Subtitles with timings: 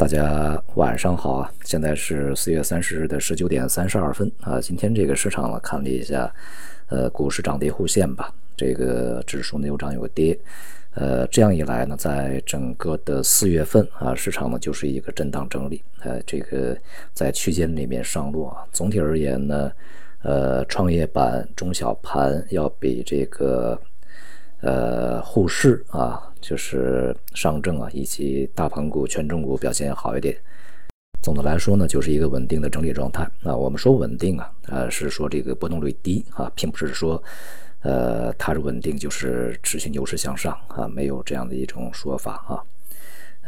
[0.00, 1.52] 大家晚上好啊！
[1.62, 4.58] 现在是四月三十日的十九点三十二分啊。
[4.58, 6.32] 今天这个市场呢，看了一下，
[6.88, 8.32] 呃，股市涨跌互现吧。
[8.56, 10.38] 这个指数呢有涨有跌，
[10.94, 16.74] 呃，这样一来呢，在整个的四月份啊，市场呢就是一个震荡整理，呃，这个
[17.12, 18.64] 在区间里面上落啊。
[18.72, 19.70] 总体而言呢，
[20.22, 23.78] 呃，创业板、中小盘要比这个。
[24.62, 30.36] 呃，沪市啊，就是上证啊，以及大盘股、权重股表现好一点。
[31.22, 33.22] 总的来说呢，就是一个稳定的整理状态。
[33.42, 37.22] 啊，我们说稳定啊，呃，是说这个波动率低啊，并不是说，
[37.82, 42.62] 呃，它是稳定就是持续牛市向上啊，没有这样的一种说法啊。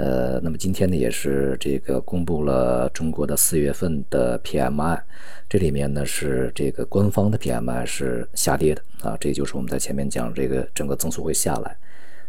[0.03, 5.01] 呃，那么今天呢，也是这个公布了中国的四月份的 PMI，
[5.49, 11.77] 这里面呢是这个官方的 PMI 是下跌的啊，这就是我们在前面讲这个整个增速会下来，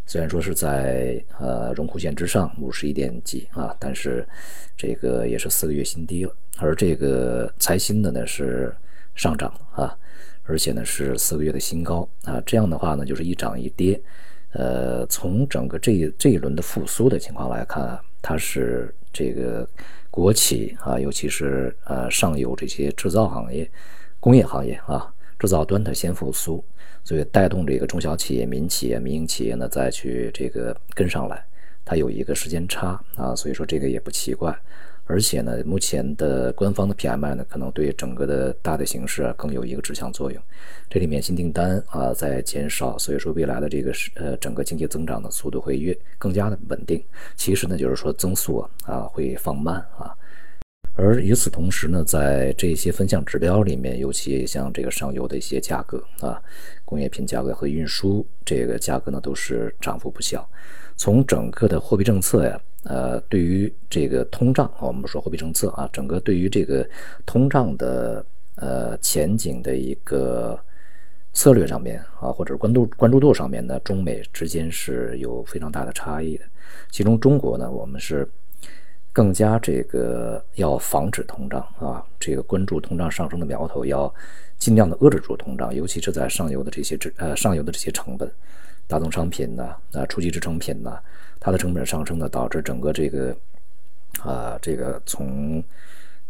[0.05, 4.23] 虽然说是在呃荣枯线之上五十一点几啊，但是
[4.77, 8.71] 这个也是四个月新低了，而这个财新的呢是
[9.15, 9.97] 上涨啊，
[10.43, 13.99] 而且呢是四个月的新高啊，这样的话呢就是一涨一跌。
[14.53, 19.67] 呃，从整个这一这一轮的复苏的情况来看，它是这个
[20.11, 23.69] 国企啊，尤其是呃上游这些制造行业、
[24.19, 26.63] 工业行业啊，制造端它先复苏，
[27.03, 31.43] 所以带动这个中小企业、民企业、民营企业呢再去这个跟上来，
[31.83, 34.55] 它有一个时间差啊，所以说这个也不奇怪。
[35.05, 40.41] 而且呢，目前的官方的 PMI 呢，可能对整个的大的形势啊更有一个指向作用。
[40.89, 47.03] 这里面新订单啊在减少，所以说未来的这个是呃整个经济增长的速度会越更加的稳定。
[47.35, 50.15] 其实呢，就是说增速啊会放慢啊。
[50.95, 56.41] 而与此同时呢，在这些分项指标里面，尤其像这个上游的一些价格啊，
[56.85, 60.49] 工业品价格和运输这个价格呢，都是涨幅不小。
[60.95, 62.57] 从整个的货币政策呀。
[62.83, 66.85] 呃，对于这个通胀，我们说货币政策啊，整个对于这个
[67.25, 70.59] 通胀的呃前景的一个
[71.31, 76.43] 策略上面啊，或者关注关注度上面呢，中美之间是有非常大的差异的。
[76.91, 78.27] 其中中国呢，我们是
[79.11, 84.13] 更加这个要防止通胀啊，这个关注通胀上升的苗头，要
[84.57, 88.29] 尽量的遏制住通胀，尤其是在上游的这些呃上游的这些成本。
[88.87, 90.99] 大宗商品呢，啊，初级制成品呢，
[91.39, 93.35] 它的成本上升呢，导致整个这个，
[94.21, 95.63] 啊，这个从，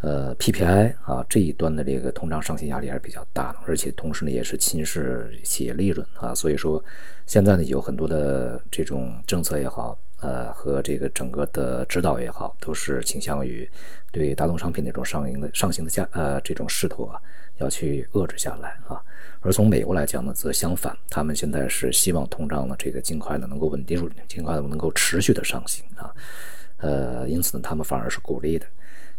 [0.01, 6.83] 呃，PPI 啊这一端的这个通胀上行压力还是比较大的，而且同时呢，也是侵蚀企业利润啊，所以说，
[7.25, 13.69] 现在呢，有很多的这种政策也好，呃，和这个整个的指导也好，都是倾向于
[14.11, 17.19] 对大宗商品那种上行的上行的价，呃，这种势头啊。
[17.59, 18.99] 要去遏制下来啊，
[19.39, 26.11] 而从美国来讲呢，则相反，他们现在是希望通胀呢这个尽快的能够稳定住，尽快的能够持续的上行啊，
[26.77, 28.65] 呃，因此呢，他们反而是鼓励的，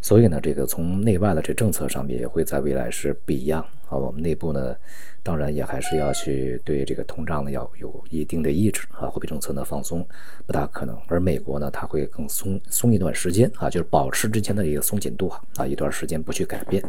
[0.04, 3.96] 所以呢，这个从内外的这政策上面也会在未来是不一样啊。
[3.96, 4.76] 我们内部呢，
[5.22, 10.06] 当然也还是要去对这个通胀呢要有一定的抑制啊，货币政策呢放松
[10.46, 16.84] 不大可能，而美国呢，它会更松松一段时间啊，就是保持之前的一个松紧度啊啊，一段时间不去改变。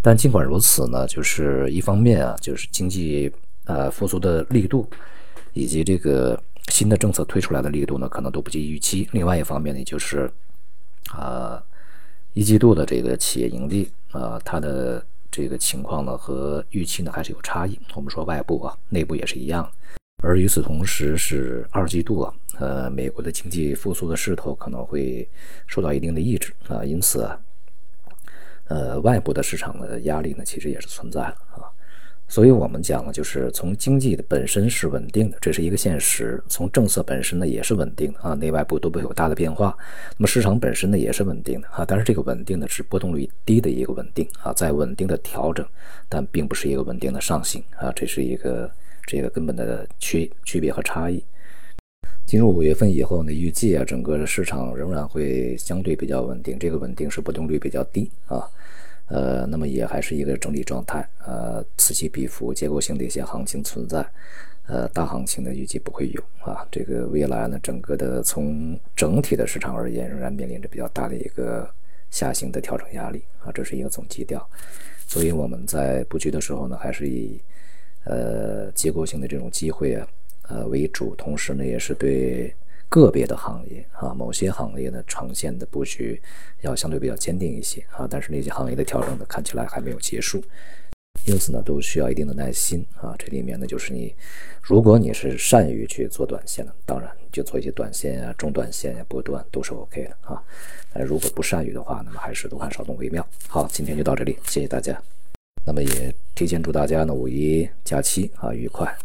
[0.00, 3.28] 但尽管如此呢，就是一方面啊，就是经济
[3.64, 4.88] 呃复苏的力度，
[5.52, 9.08] 以及这个新的政策推出来的力度呢，可能都不及预期。
[9.10, 10.30] 另外一方面呢，就是
[11.10, 11.60] 啊
[12.36, 17.80] 一季度的这个企业盈利啊，它的这个情况呢和预期呢还是有差异。
[17.94, 19.66] 我们说外部啊，内部也是一样。
[20.22, 25.26] 而与此同时，是二季度啊，呃，美国的经济复苏的势头可能会
[25.66, 27.40] 受到一定的抑制啊，因此啊。
[28.68, 31.64] 呃，外部的市场的压力呢，其实也是存在的啊，
[32.28, 39.76] 所以我们讲呢，就是从经济的本身是稳定的，这是一个现实；从政策本身呢，也是稳定的啊，内外部都不会有大的变化。
[40.18, 45.64] 那么市场本身呢，也是稳定的啊，但是这个稳定呢，是波动率低的一个稳定啊，在稳定的调整，
[46.08, 48.68] 但并不是一个稳定的上行啊，这是一个
[49.06, 51.22] 这个根本的区区别和差异。
[52.26, 58.44] 进入五月份以后呢，预计啊，整个市场仍然会相对比较稳定，这个稳定是波动率比较低啊，
[59.08, 64.04] 呃，那么也还是一个整理状态，呃，此起彼伏、结构性的一些行情存在，
[64.66, 71.68] 呃，大行情呢预计不会有啊，这个未来呢，整个的从整体的市场而言，仍然面临着比较大的一个
[72.10, 74.44] 下行的调整压力啊，这是一个总基调，
[75.06, 77.40] 所以我们在布局的时候呢，还是以
[78.04, 80.06] 呃结构性的这种机会啊。
[80.48, 82.54] 呃，为主，同时呢，也是对
[82.96, 86.18] 个别的行业啊，某些行业呢，呈现的布局
[86.62, 88.08] 要相对比较坚定一些啊。
[88.10, 90.42] 但是那些行业的调整呢，看起来还没有结束，
[91.26, 93.14] 因此呢，都需要一定的耐心啊。
[93.18, 94.14] 这里面呢，就是你，
[94.62, 100.42] 如果你是善于去做短线的，当然就做一些短线啊、中短线呀、波段都是 OK 的啊。
[100.94, 103.26] 呃，如果不善于的话，那么还是多看少动为妙。
[103.46, 104.98] 好，今天就到这里，谢谢大家。
[105.66, 108.96] 那么也提前祝大家呢五一假期啊愉快。